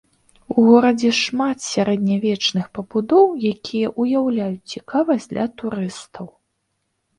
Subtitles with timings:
[0.53, 6.27] У горадзе шмат сярэднявечных пабудоў, якія ўяўляюць цікавасць для турыстаў.